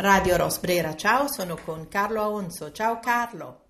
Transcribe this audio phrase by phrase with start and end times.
[0.00, 0.94] Radio Rosbrera.
[0.94, 2.70] Ciao, sono con Carlo Aonzo.
[2.70, 3.64] Ciao Carlo.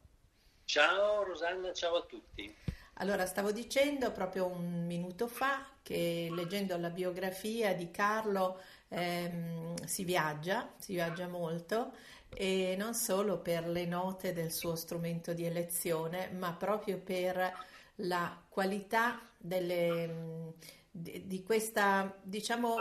[0.67, 2.55] Ciao Rosanna, ciao a tutti.
[2.97, 10.05] Allora, stavo dicendo proprio un minuto fa che leggendo la biografia di Carlo ehm, si
[10.05, 11.95] viaggia, si viaggia molto
[12.29, 17.55] e non solo per le note del suo strumento di elezione, ma proprio per
[18.03, 20.53] la qualità delle,
[20.91, 22.77] di, di questa, diciamo,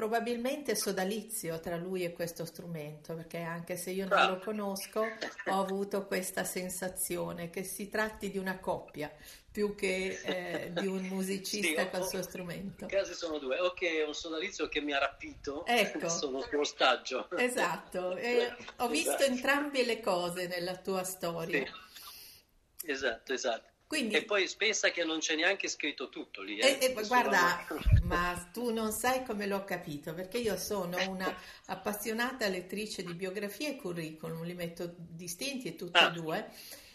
[0.00, 5.60] probabilmente sodalizio tra lui e questo strumento, perché anche se io non lo conosco, ho
[5.60, 9.12] avuto questa sensazione che si tratti di una coppia
[9.52, 12.86] più che eh, di un musicista sì, col suo strumento.
[12.86, 16.08] I casi sono due, o che è un sodalizio che mi ha rapito, ecco.
[16.08, 17.28] sono sullo ostaggio.
[17.36, 19.24] Esatto, e ho visto esatto.
[19.24, 21.62] entrambe le cose nella tua storia.
[22.78, 22.90] Sì.
[22.90, 23.69] Esatto, esatto.
[23.90, 26.60] Quindi, e poi pensa che non c'è neanche scritto tutto lì.
[26.60, 26.78] Eh?
[26.80, 27.66] E, e, guarda,
[28.06, 31.34] ma tu non sai come l'ho capito, perché io sono una
[31.66, 36.06] appassionata lettrice di biografie e curriculum, li metto distinti e tutti ah.
[36.06, 36.48] e due,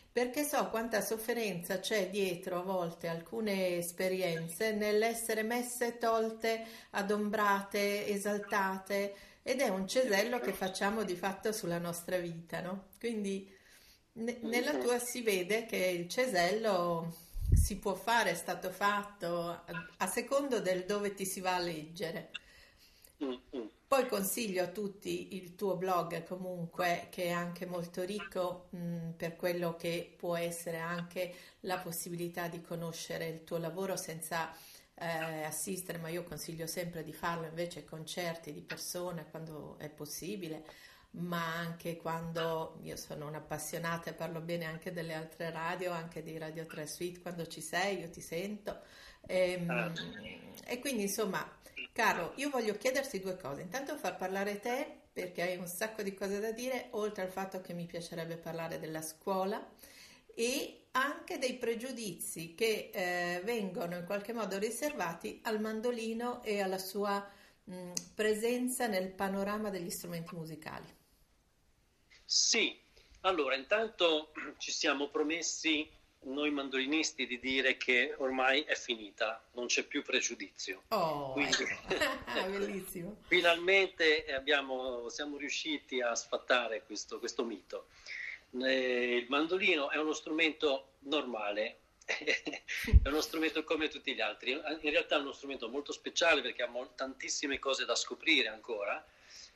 [0.09, 9.15] perché so quanta sofferenza c'è dietro a volte alcune esperienze nell'essere messe, tolte, adombrate, esaltate,
[9.43, 12.87] ed è un cesello che facciamo di fatto sulla nostra vita, no?
[12.97, 13.51] Quindi
[14.15, 17.13] nella tua si vede che il cesello
[17.53, 21.59] si può fare, è stato fatto a, a secondo del dove ti si va a
[21.59, 22.31] leggere.
[23.87, 29.35] Poi consiglio a tutti il tuo blog comunque che è anche molto ricco mh, per
[29.35, 34.51] quello che può essere anche la possibilità di conoscere il tuo lavoro senza
[34.95, 40.65] eh, assistere, ma io consiglio sempre di farlo invece concerti di persone quando è possibile
[41.17, 46.37] ma anche quando io sono un'appassionata e parlo bene anche delle altre radio, anche di
[46.37, 48.79] Radio 3 Suite, quando ci sei io ti sento.
[49.25, 49.91] E, ehm, ah.
[50.65, 51.47] e quindi insomma,
[51.91, 53.61] caro, io voglio chiederti due cose.
[53.61, 57.61] Intanto far parlare te perché hai un sacco di cose da dire, oltre al fatto
[57.61, 59.65] che mi piacerebbe parlare della scuola
[60.33, 66.77] e anche dei pregiudizi che eh, vengono in qualche modo riservati al mandolino e alla
[66.77, 67.25] sua
[67.63, 71.03] mh, presenza nel panorama degli strumenti musicali.
[72.25, 72.77] Sì,
[73.21, 75.89] allora intanto ci siamo promessi
[76.25, 80.83] noi mandolinisti di dire che ormai è finita, non c'è più pregiudizio.
[80.89, 81.93] Oh, Quindi, ecco.
[82.49, 83.17] bellissimo.
[83.27, 87.87] finalmente abbiamo, siamo riusciti a sfattare questo, questo mito.
[88.59, 94.51] Eh, il mandolino è uno strumento normale, è uno strumento come tutti gli altri.
[94.51, 99.05] In realtà è uno strumento molto speciale perché ha tantissime cose da scoprire ancora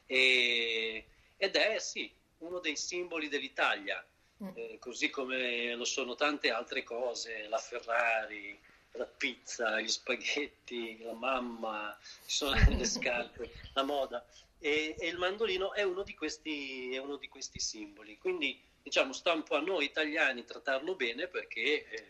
[0.06, 1.06] e,
[1.38, 4.06] ed è sì, uno dei simboli dell'Italia,
[4.44, 4.50] mm.
[4.54, 8.60] eh, così come lo sono tante altre cose, la Ferrari,
[8.94, 14.26] la pizza, gli spaghetti, la mamma, ci sono le scarpe, la moda.
[14.58, 18.18] E, e il mandolino è uno, questi, è uno, di questi, simboli.
[18.18, 22.06] Quindi diciamo sta un po' a noi italiani trattarlo bene perché eh,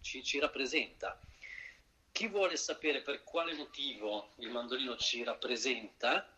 [0.00, 1.18] ci, ci rappresenta.
[2.12, 6.28] Chi vuole sapere per quale motivo il mandolino ci rappresenta,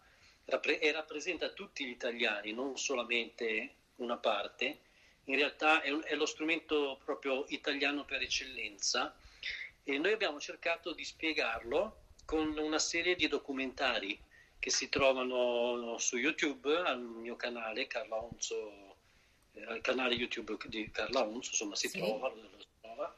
[0.58, 4.80] e rappresenta tutti gli italiani, non solamente una parte,
[5.24, 9.14] in realtà è, un, è lo strumento proprio italiano per eccellenza.
[9.84, 14.18] E noi abbiamo cercato di spiegarlo con una serie di documentari
[14.58, 18.96] che si trovano su YouTube, al mio canale Carla Onzo,
[19.54, 21.98] eh, al canale YouTube di Carla Onzo, insomma si sì.
[21.98, 22.48] trova, lo
[22.80, 23.16] trova,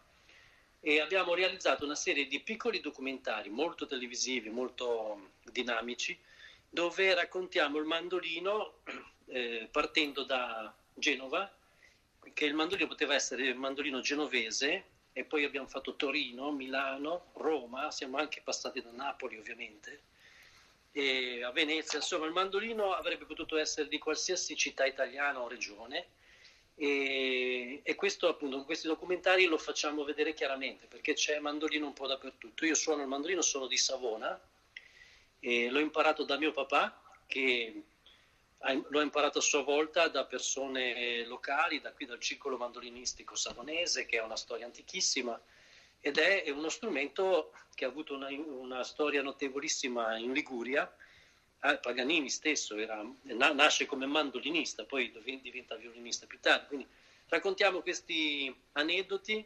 [0.81, 6.17] e abbiamo realizzato una serie di piccoli documentari molto televisivi, molto dinamici,
[6.73, 8.77] dove raccontiamo il mandolino
[9.27, 11.53] eh, partendo da Genova,
[12.33, 17.91] che il mandolino poteva essere il mandolino genovese e poi abbiamo fatto Torino, Milano, Roma,
[17.91, 20.01] siamo anche passati da Napoli ovviamente,
[21.45, 26.07] a Venezia, insomma il mandolino avrebbe potuto essere di qualsiasi città italiana o regione
[26.75, 31.93] e, e questo appunto con questi documentari lo facciamo vedere chiaramente perché c'è mandolino un
[31.93, 32.65] po' dappertutto.
[32.65, 34.41] Io suono il mandolino, sono di Savona,
[35.45, 37.83] e l'ho imparato da mio papà, che
[38.89, 44.19] l'ho imparato a sua volta da persone locali, da qui dal circolo mandolinistico savonese, che
[44.19, 45.39] è una storia antichissima,
[46.01, 50.89] ed è uno strumento che ha avuto una, una storia notevolissima in Liguria.
[51.65, 55.13] Ah, Paganini stesso era, nasce come mandolinista, poi
[55.43, 56.67] diventa violinista più tardi.
[56.67, 56.87] Quindi
[57.27, 59.45] raccontiamo questi aneddoti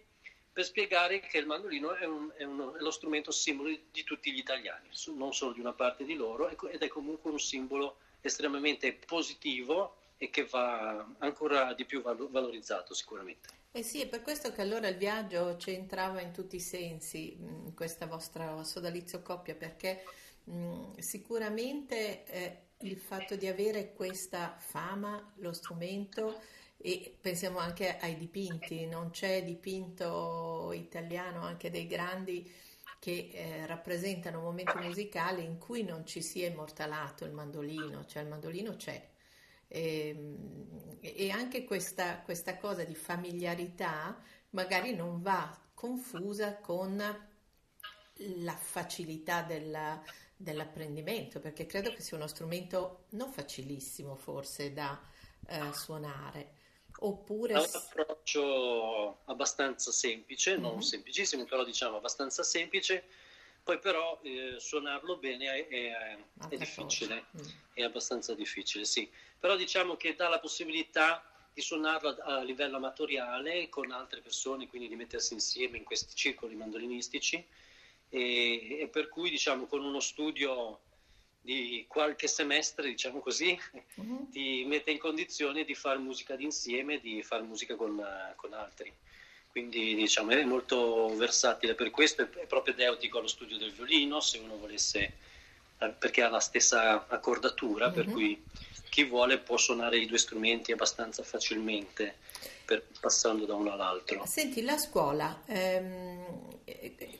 [0.57, 4.33] per spiegare che il mandolino è, un, è, un, è, lo strumento simbolo di tutti
[4.33, 8.95] gli italiani, non solo di una parte di loro, ed è comunque un simbolo estremamente
[8.95, 13.51] positivo e che va ancora di più valorizzato sicuramente.
[13.71, 17.75] Eh sì, è per questo che allora il viaggio c'entrava in tutti i sensi, in
[17.75, 20.05] questa vostra sodalizio coppia, perché
[20.45, 26.41] mh, sicuramente eh, il fatto di avere questa fama, lo strumento,
[26.79, 32.51] e pensiamo anche ai dipinti, non c'è dipinto italiano, anche dei grandi,
[32.99, 38.29] che eh, rappresentano momenti musicali in cui non ci sia immortalato il mandolino, cioè il
[38.29, 39.09] mandolino c'è.
[39.69, 44.21] E, ehm, e anche questa, questa cosa di familiarità
[44.51, 46.97] magari non va confusa con
[48.19, 50.03] la facilità della,
[50.35, 54.99] dell'apprendimento, perché credo che sia uno strumento non facilissimo forse da
[55.47, 56.56] eh, suonare.
[57.01, 57.55] Oppure...
[57.55, 60.63] Ha un approccio abbastanza semplice, mm-hmm.
[60.63, 60.81] non mhm.
[60.81, 63.05] semplicissimo, però diciamo abbastanza semplice,
[63.63, 66.19] poi però eh, suonarlo bene è, è,
[66.51, 67.49] è difficile, mm.
[67.75, 69.11] è abbastanza difficile, sì.
[69.39, 74.69] Però diciamo che dà la possibilità di suonarlo a, a livello amatoriale con altre persone,
[74.69, 77.45] quindi di mettersi insieme in questi circoli mandolinistici
[78.09, 80.81] e, e per cui diciamo con uno studio
[81.47, 83.57] di qualche semestre, diciamo così,
[83.95, 84.29] uh-huh.
[84.31, 88.05] ti mette in condizione di fare musica d'insieme, di fare musica con,
[88.35, 88.93] con altri.
[89.49, 94.39] Quindi diciamo, è molto versatile per questo, è, è propedeutico allo studio del violino, se
[94.39, 95.13] uno volesse,
[95.79, 97.93] eh, perché ha la stessa accordatura, uh-huh.
[97.93, 98.43] per cui
[98.91, 102.17] chi vuole può suonare i due strumenti abbastanza facilmente
[102.65, 104.27] per, passando da uno all'altro.
[104.27, 106.59] Senti, la scuola, ehm,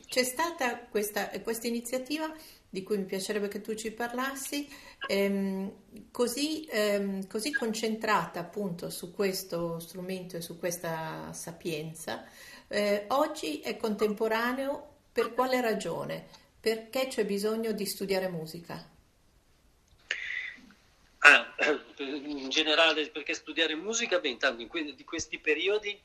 [0.09, 2.35] c'è stata questa, questa, iniziativa
[2.77, 4.69] di cui mi piacerebbe che tu ci parlassi,
[5.09, 12.27] ehm, così, ehm, così, concentrata appunto su questo strumento e su questa sapienza,
[12.69, 16.27] eh, oggi è contemporaneo per quale ragione?
[16.61, 18.87] Perché c'è bisogno di studiare musica?
[21.21, 21.55] Ah,
[21.97, 24.19] in generale, perché studiare musica?
[24.19, 25.99] Beh, intanto in que- di questi periodi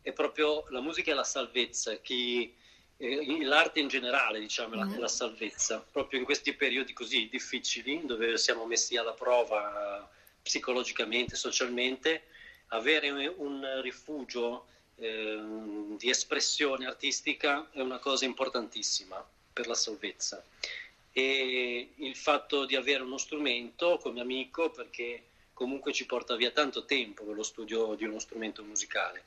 [0.00, 2.56] è proprio la musica e la salvezza, chi,
[2.98, 4.90] eh, l'arte in generale, diciamo, mm-hmm.
[4.92, 10.08] la, la, salvezza, proprio in questi periodi così difficili, dove siamo messi alla prova
[10.42, 12.24] psicologicamente, socialmente,
[12.68, 14.66] avere un rifugio
[14.96, 15.38] eh,
[15.96, 20.42] di espressione artistica è una cosa importantissima per la salvezza.
[21.12, 26.84] E il fatto di avere uno strumento come amico perché comunque ci porta via tanto
[26.84, 29.24] tempo lo studio di uno strumento musicale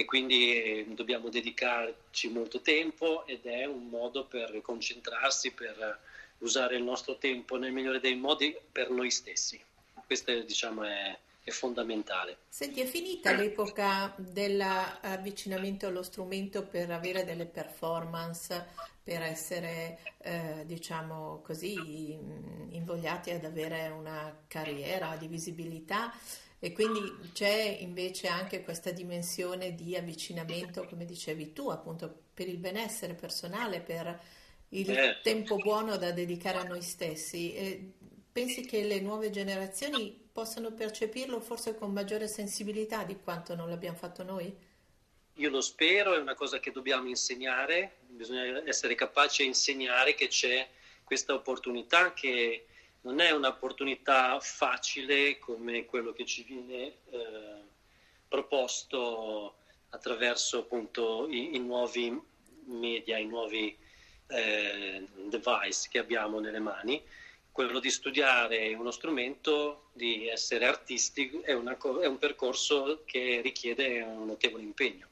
[0.00, 5.98] e quindi eh, dobbiamo dedicarci molto tempo ed è un modo per concentrarsi, per
[6.38, 9.60] usare il nostro tempo nel migliore dei modi per noi stessi.
[10.06, 12.36] Questo diciamo è, è fondamentale.
[12.48, 18.68] Senti, è finita l'epoca dell'avvicinamento allo strumento per avere delle performance
[19.02, 21.72] per essere, eh, diciamo così,
[22.70, 26.14] invogliati ad avere una carriera di visibilità
[26.60, 32.56] e quindi c'è invece anche questa dimensione di avvicinamento, come dicevi tu, appunto per il
[32.56, 34.20] benessere personale, per
[34.70, 35.20] il eh.
[35.22, 37.54] tempo buono da dedicare a noi stessi.
[37.54, 37.92] E
[38.32, 43.96] pensi che le nuove generazioni possano percepirlo forse con maggiore sensibilità di quanto non l'abbiamo
[43.96, 44.52] fatto noi?
[45.34, 50.26] Io lo spero, è una cosa che dobbiamo insegnare, bisogna essere capaci a insegnare che
[50.26, 50.68] c'è
[51.04, 52.66] questa opportunità che
[53.02, 57.62] non è un'opportunità facile come quello che ci viene eh,
[58.26, 59.54] proposto
[59.90, 62.20] attraverso appunto i, i, nuovi
[62.66, 63.76] media, i nuovi
[64.26, 67.02] eh, device che abbiamo nelle mani.
[67.50, 74.00] Quello di studiare uno strumento, di essere artisti, è, una, è un percorso che richiede
[74.02, 75.08] un notevole impegno.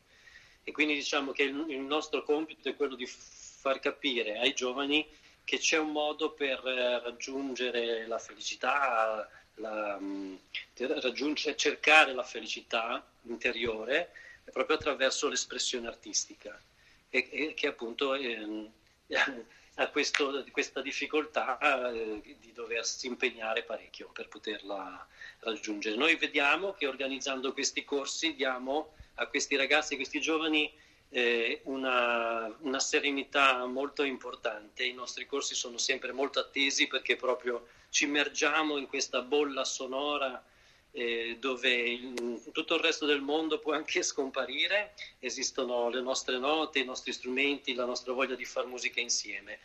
[0.63, 5.05] E quindi diciamo che il, il nostro compito è quello di far capire ai giovani
[5.47, 10.35] che c'è un modo per eh, raggiungere la felicità, la, mm,
[10.75, 14.11] raggiungere, cercare la felicità interiore
[14.53, 16.61] proprio attraverso l'espressione artistica
[17.09, 18.71] e, e che appunto eh,
[19.77, 25.07] ha questo, questa difficoltà eh, di doversi impegnare parecchio per poterla
[25.41, 25.95] raggiungere.
[25.95, 30.73] Noi vediamo che organizzando questi corsi diamo a questi ragazzi, a questi giovani,
[31.17, 34.85] eh, una, una, serenità molto importante.
[34.85, 40.45] I nostri corsi sono sempre molto attesi perché proprio ci immergiamo in questa bolla sonora
[40.91, 46.81] eh, dove il, tutto il resto del mondo può anche scomparire, esistono le nostre note,
[46.81, 49.59] i nostri strumenti, la nostra voglia di fare musica insieme.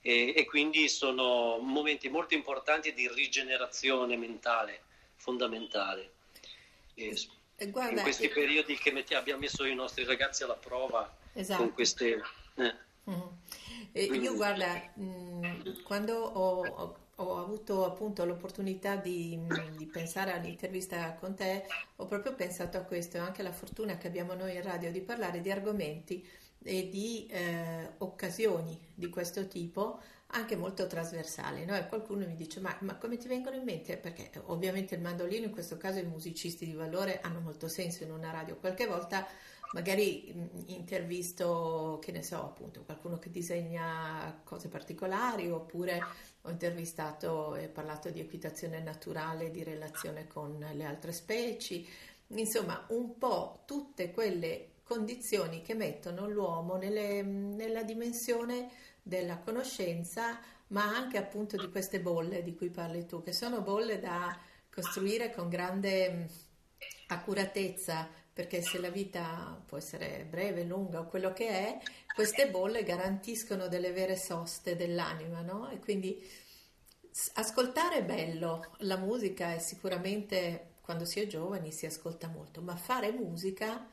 [0.00, 4.84] E, e quindi sono momenti molto importanti di rigenerazione mentale
[5.16, 6.12] fondamentale.
[6.94, 7.14] Eh,
[7.70, 11.62] guarda, in questi eh, periodi che metti, abbiamo messo i nostri ragazzi alla prova esatto.
[11.62, 12.20] con queste...
[12.54, 12.74] Eh.
[13.10, 14.22] Mm-hmm.
[14.22, 21.14] io guarda, mh, mm, quando ho, ho, avuto appunto l'opportunità di, mm, di, pensare all'intervista
[21.14, 21.66] con te,
[21.96, 25.00] ho proprio pensato a questo e anche la fortuna che abbiamo noi in radio di
[25.00, 26.26] parlare di argomenti
[26.62, 30.00] e di eh, occasioni di questo tipo
[30.34, 31.64] anche molto trasversali.
[31.64, 31.76] No?
[31.76, 33.96] E qualcuno mi dice: ma, ma, come ti vengono in mente?
[33.96, 38.12] Perché ovviamente il mandolino, in questo caso i musicisti di valore, hanno molto senso in
[38.12, 38.56] una radio.
[38.56, 39.26] Qualche volta
[39.72, 40.32] magari
[40.66, 46.00] intervisto, che ne so, appunto, qualcuno che disegna cose particolari, oppure
[46.42, 51.82] ho intervistato e parlato di equitazione naturale, di relazione con le altre specie,
[52.28, 58.70] insomma, un po' tutte quelle condizioni che mettono l'uomo nelle, nella dimensione
[59.04, 64.00] della conoscenza, ma anche appunto di queste bolle di cui parli tu, che sono bolle
[64.00, 64.36] da
[64.72, 66.28] costruire con grande
[67.08, 71.78] accuratezza, perché se la vita può essere breve, lunga o quello che è,
[72.14, 75.70] queste bolle garantiscono delle vere soste dell'anima, no?
[75.70, 76.20] E quindi
[77.34, 82.74] ascoltare è bello, la musica è sicuramente quando si è giovani si ascolta molto, ma
[82.74, 83.86] fare musica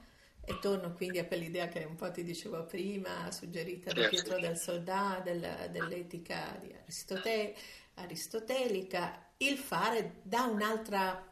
[0.44, 4.08] e torno quindi a quell'idea che un po' ti dicevo prima, suggerita da.
[4.08, 7.56] Pietro del Soldà, del, dell'etica di Aristote,
[7.96, 11.30] aristotelica, il fare da un'altra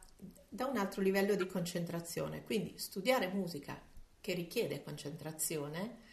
[0.52, 2.44] da un altro livello di concentrazione.
[2.44, 3.80] Quindi studiare musica
[4.20, 6.08] che richiede concentrazione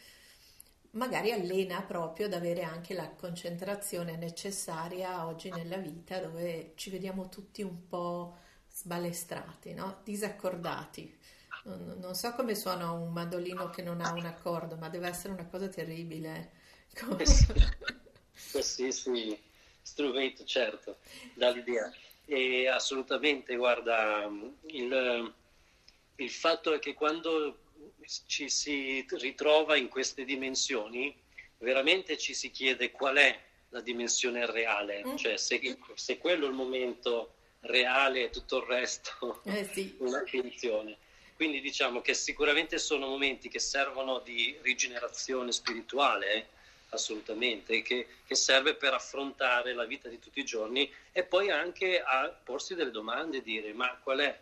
[0.90, 7.28] magari allena proprio ad avere anche la concentrazione necessaria oggi nella vita dove ci vediamo
[7.28, 8.36] tutti un po'
[8.70, 10.00] sbalestrati, no?
[10.04, 11.18] disaccordati.
[11.66, 15.32] Non, non, so come suona un mandolino che non ha un accordo, ma deve essere
[15.32, 16.52] una cosa terribile.
[18.52, 19.36] Qualsiasi
[19.82, 20.98] strumento, certo,
[21.34, 21.92] dà l'idea.
[22.24, 24.30] E assolutamente, guarda,
[24.66, 25.34] il,
[26.16, 27.58] il fatto è che quando
[28.26, 31.14] ci si ritrova in queste dimensioni,
[31.58, 35.16] veramente ci si chiede qual è la dimensione reale, mm.
[35.16, 39.96] cioè se, se, quello è il momento reale e tutto il resto eh sì.
[39.98, 40.96] una finzione.
[41.36, 46.46] Quindi diciamo che sicuramente sono momenti che servono di rigenerazione spirituale, eh?
[46.90, 52.00] assolutamente, che, che, serve per affrontare la vita di tutti i giorni e poi anche
[52.00, 54.40] a porsi delle domande, dire ma qual è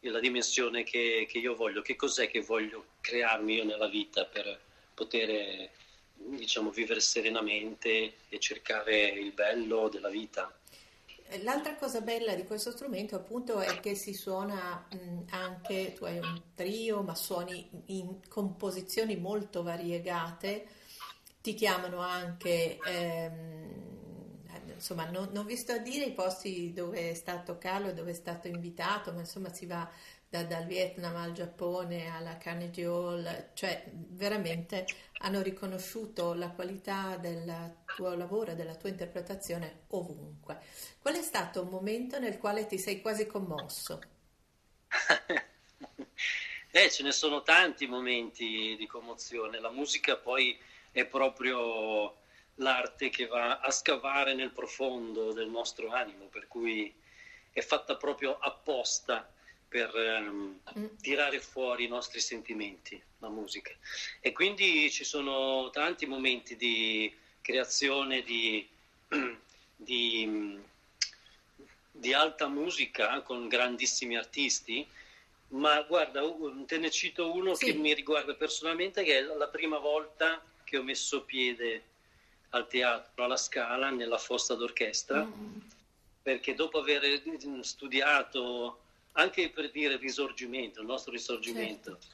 [0.00, 4.60] la dimensione che, che io voglio, che cos'è che voglio crearmi io nella vita per
[4.94, 5.68] poter
[6.14, 10.52] diciamo, vivere serenamente e cercare il bello della vita.
[11.42, 14.86] L'altra cosa bella di questo strumento appunto è che si suona
[15.30, 20.66] anche, tu hai un trio, ma suoni in composizioni molto variegate.
[21.40, 23.76] Ti chiamano anche, ehm,
[24.74, 28.14] insomma, non, non, vi sto a dire i posti dove è stato Carlo dove è
[28.14, 29.88] stato invitato, ma insomma si va
[30.36, 34.86] da, dal Vietnam al Giappone alla Carnegie Hall, cioè veramente
[35.20, 40.60] hanno riconosciuto la qualità del tuo lavoro e della tua interpretazione ovunque.
[41.00, 44.00] Qual è stato un momento nel quale ti sei quasi commosso?
[46.70, 49.60] eh, ce ne sono tanti momenti di commozione.
[49.60, 50.58] La musica poi
[50.92, 52.24] è proprio
[52.56, 56.94] l'arte che va a scavare nel profondo del nostro animo, per cui
[57.52, 59.30] è fatta proprio apposta
[59.68, 60.60] per um,
[61.00, 63.72] tirare fuori i nostri sentimenti, la musica.
[64.20, 68.66] E quindi ci sono tanti momenti di creazione di,
[69.76, 70.58] di,
[71.90, 74.86] di alta musica con grandissimi artisti,
[75.48, 76.22] ma guarda,
[76.66, 77.66] te ne cito uno sì.
[77.66, 81.84] che mi riguarda personalmente, che è la prima volta che ho messo piede
[82.50, 85.58] al teatro alla Scala nella fossa d'orchestra mm.
[86.22, 87.22] perché dopo aver
[87.60, 88.80] studiato
[89.16, 92.06] anche per dire risorgimento, il nostro risorgimento, certo.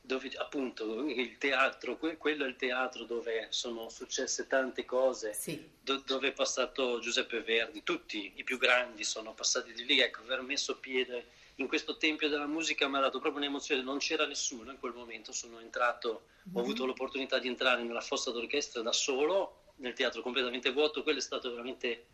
[0.00, 5.62] dove appunto il teatro, quello è il teatro dove sono successe tante cose, sì.
[5.80, 10.22] do, dove è passato Giuseppe Verdi, tutti i più grandi sono passati di lì, ecco,
[10.22, 14.26] aver messo piede in questo tempio della musica mi ha dato proprio un'emozione, non c'era
[14.26, 16.56] nessuno in quel momento, sono entrato, mm-hmm.
[16.56, 21.18] ho avuto l'opportunità di entrare nella fossa d'orchestra da solo, nel teatro completamente vuoto, quello
[21.18, 22.06] è stato veramente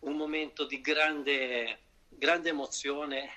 [0.00, 1.78] un momento di grande,
[2.08, 3.30] grande emozione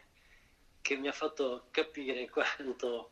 [0.82, 3.12] che mi ha fatto capire quanto,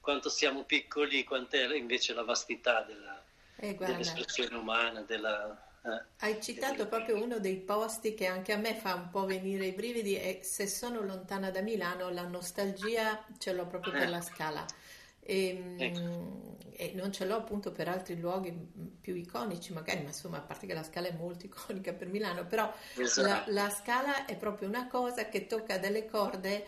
[0.00, 3.24] quanto siamo piccoli, quant'è invece la vastità della,
[3.56, 6.02] eh, dell'espressione umana, della, eh.
[6.18, 9.72] Hai citato proprio uno dei posti che anche a me fa un po' venire i
[9.72, 14.08] brividi e se sono lontana da Milano la nostalgia ce l'ho proprio per eh.
[14.08, 14.66] la scala.
[15.30, 16.56] E, ehm, ecco.
[16.70, 18.50] e, non ce l'ho appunto per altri luoghi
[18.98, 22.46] più iconici magari, ma insomma a parte che la scala è molto iconica per Milano,
[22.46, 23.28] però esatto.
[23.28, 26.64] la, la, scala è proprio una cosa che tocca delle corde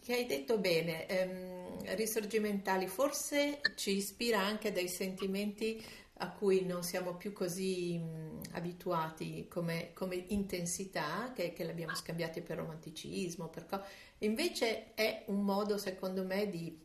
[0.00, 5.84] che hai detto bene, ehm, risorgimentali, forse ci ispira anche dei sentimenti
[6.18, 12.40] a cui non siamo più così mh, abituati come, come intensità, che, che l'abbiamo scambiati
[12.40, 13.82] per romanticismo, per co-
[14.18, 16.84] invece è un modo secondo me di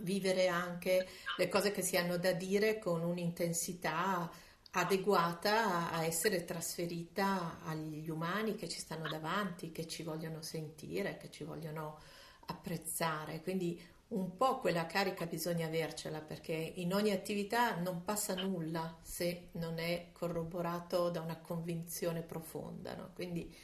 [0.00, 1.06] vivere anche
[1.36, 4.30] le cose che si hanno da dire con un'intensità
[4.74, 11.30] adeguata a essere trasferita agli umani che ci stanno davanti, che ci vogliono sentire, che
[11.30, 11.98] ci vogliono
[12.46, 13.42] apprezzare.
[13.42, 19.48] Quindi un po' quella carica bisogna avercela perché in ogni attività non passa nulla se
[19.52, 22.94] non è corroborato da una convinzione profonda.
[22.94, 23.10] No?
[23.14, 23.54] Quindi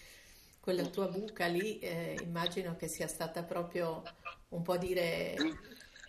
[0.61, 4.03] quella tua buca lì eh, immagino che sia stata proprio
[4.49, 5.35] un po' dire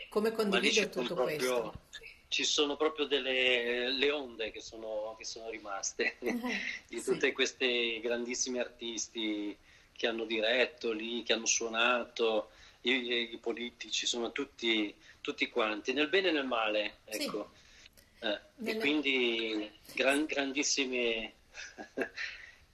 [0.10, 1.82] come condivido tutto proprio, questo.
[2.28, 6.18] Ci sono proprio delle le onde che sono, che sono rimaste
[6.88, 7.32] di tutti sì.
[7.32, 9.58] questi grandissimi artisti
[9.92, 12.52] che hanno diretto lì, che hanno suonato,
[12.82, 17.00] i, i politici, sono tutti, tutti, quanti, nel bene e nel male.
[17.06, 17.52] Ecco.
[17.54, 18.28] Sì.
[18.28, 18.78] Eh, Nelle...
[18.78, 21.34] E quindi gran, grandissime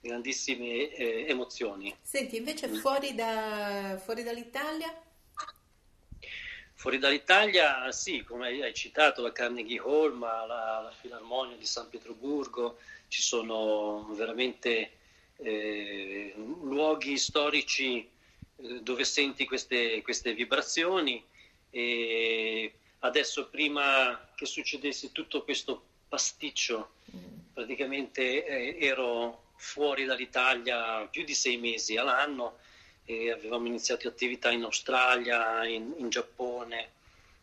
[0.06, 1.94] grandissime eh, emozioni.
[2.02, 4.94] Senti, invece fuori, da, fuori dall'Italia?
[6.78, 11.88] Fuori dall'Italia, sì, come hai citato, la Carnegie Hall, ma la, la Filarmonia di San
[11.88, 12.76] Pietroburgo,
[13.08, 14.90] ci sono veramente
[15.38, 18.06] eh, luoghi storici
[18.56, 21.24] eh, dove senti queste, queste vibrazioni
[21.70, 27.38] e adesso prima che succedesse tutto questo pasticcio, mm.
[27.54, 32.58] praticamente eh, ero fuori dall'Italia più di sei mesi all'anno
[33.06, 36.90] e avevamo iniziato attività in Australia, in, in Giappone,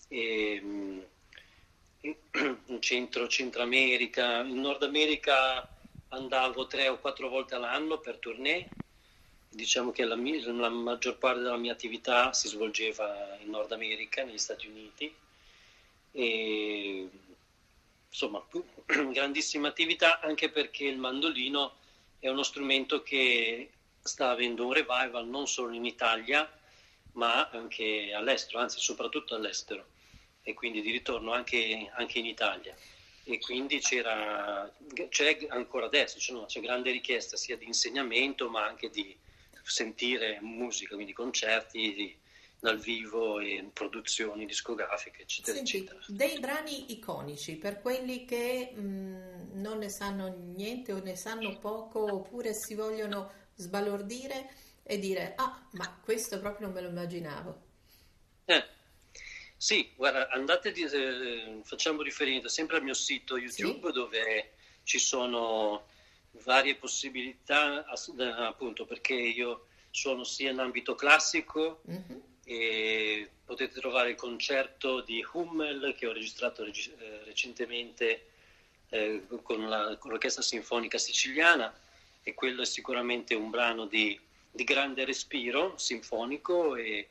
[0.09, 0.99] e, mm,
[2.67, 4.41] in centro, Centro America.
[4.41, 5.67] In Nord America
[6.09, 8.67] andavo tre o quattro volte all'anno per tournée.
[9.49, 14.37] Diciamo che la, la maggior parte della mia attività si svolgeva in Nord America, negli
[14.37, 15.15] Stati Uniti.
[16.11, 17.09] E,
[18.09, 18.43] insomma,
[19.11, 21.75] grandissima attività anche perché il mandolino
[22.19, 23.69] è uno strumento che
[24.03, 26.49] sta avendo un revival non solo in Italia,
[27.13, 29.87] ma anche all'estero, anzi soprattutto all'estero,
[30.41, 32.75] e quindi di ritorno anche, anche in Italia.
[33.25, 34.69] E quindi c'era,
[35.07, 39.17] c'è ancora adesso, c'è, c'è grande richiesta sia di insegnamento, ma anche di
[39.63, 42.17] sentire musica, quindi concerti, di,
[42.59, 45.99] dal vivo e produzioni discografiche, eccetera, Senti, eccetera.
[46.07, 52.03] Dei brani iconici per quelli che mh, non ne sanno niente o ne sanno poco
[52.03, 54.49] oppure si vogliono sbalordire
[54.83, 57.61] e dire ah, ma questo proprio non me lo immaginavo.
[58.45, 58.65] Eh.
[59.55, 63.93] Sì, guarda, andate, di, eh, facciamo riferimento sempre al mio sito YouTube sì.
[63.93, 64.51] dove
[64.83, 65.85] ci sono
[66.43, 74.15] varie possibilità, appunto perché io suono sia in ambito classico mm-hmm e potete trovare il
[74.15, 78.27] concerto di Hummel che ho registrato reg- eh, recentemente
[78.89, 81.73] eh, con, la, con, l'Orchestra Sinfonica Siciliana
[82.23, 87.09] e quello è sicuramente un brano di, di grande respiro sinfonico e,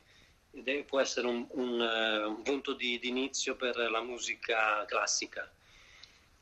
[0.51, 5.51] ed può essere un, un, uh, un punto di, di, inizio per la musica classica.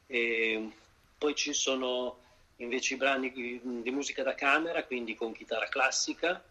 [0.08, 0.70] E
[1.18, 2.20] poi ci sono
[2.58, 6.44] invece i brani di, di musica da camera, quindi con chitarra classica,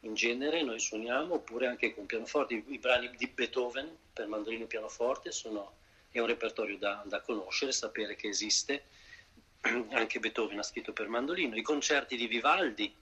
[0.00, 2.54] in genere noi suoniamo, oppure anche con pianoforte.
[2.54, 5.76] I, i brani di Beethoven per mandolino e pianoforte sono,
[6.10, 8.84] è un repertorio da, da, conoscere, sapere che esiste.
[9.92, 11.56] Anche Beethoven ha scritto per mandolino.
[11.56, 12.94] I concerti di Vivaldi,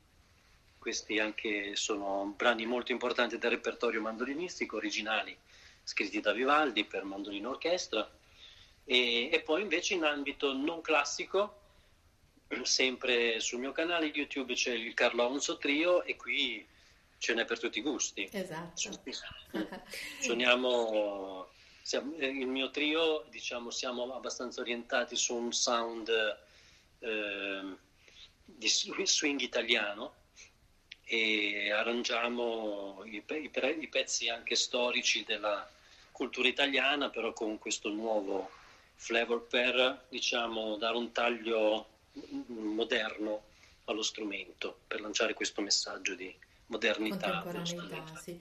[0.79, 5.37] questi anche sono brani molto importanti del repertorio mandolinistico, originali,
[5.83, 8.09] scritti da Vivaldi per mandolino orchestra.
[8.85, 11.61] E, e poi invece in ambito non classico,
[12.63, 16.65] sempre sul mio canale YouTube c'è il Carlo Alonso Trio e qui
[17.19, 18.29] ce n'è per tutti i gusti.
[18.31, 18.91] Esatto.
[20.21, 21.49] Suoniamo,
[21.83, 26.11] siamo, eh, il mio trio, diciamo, siamo abbastanza orientati su un sound
[27.03, 27.77] eh,
[28.45, 28.69] di
[29.07, 30.15] swing italiano
[31.05, 35.69] e arrangiamo i, i, i pezzi anche storici della
[36.11, 38.51] cultura italiana, però con questo nuovo
[38.95, 41.89] flavor per, diciamo, dare un taglio
[42.47, 43.45] moderno
[43.85, 46.33] allo strumento, per lanciare questo messaggio di
[46.67, 47.43] modernità.
[47.43, 48.41] Contemporaneità, sì.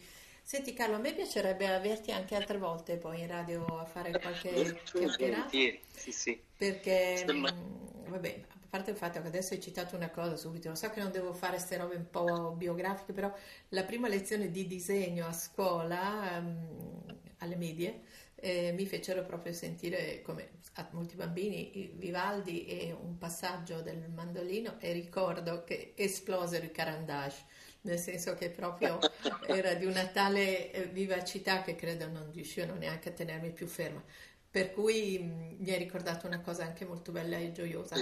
[0.52, 4.82] Senti Carlo, a me piacerebbe averti anche altre volte poi in radio a fare qualche
[4.84, 5.48] chiacchierata.
[5.48, 6.42] Sì, sì.
[6.58, 10.68] Perché, mh, mm, vabbè, a parte il fatto che adesso hai citato una cosa subito,
[10.68, 13.34] lo so che non devo fare queste robe un po' biografiche, però
[13.70, 17.06] la prima lezione di disegno a scuola, um,
[17.38, 18.02] alle medie,
[18.36, 24.82] eh, mi fecero proprio sentire come a molti bambini Vivaldi e un passaggio del mandolino
[24.82, 27.46] e ricordo che esplosero i carandage
[27.82, 29.00] nel senso che proprio
[29.48, 34.04] era di una tale eh, vivacità che credo non riuscivano neanche a tenermi più ferma.
[34.50, 37.96] Per cui mh, mi hai ricordato una cosa anche molto bella e gioiosa.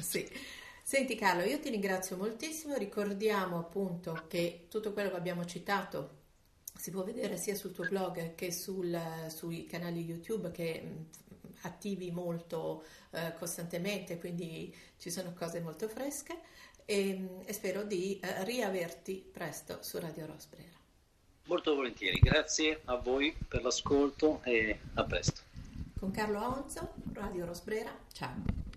[0.00, 0.28] Sì.
[0.82, 6.16] Senti Carlo, io ti ringrazio moltissimo, ricordiamo appunto che tutto quello che abbiamo citato
[6.74, 11.06] si può vedere sia sul tuo blog che sul, sui canali YouTube che mh,
[11.62, 16.40] attivi molto eh, costantemente, quindi ci sono cose molto fresche
[16.90, 20.76] e, e spero di eh, riaverti presto su Radio Rosbrera.
[21.44, 25.42] Molto volentieri, grazie a voi per l'ascolto e a presto.
[25.98, 28.67] Con Carlo Aonzo, Radio Rosbrera, ciao.